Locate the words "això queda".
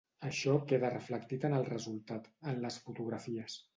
0.27-0.89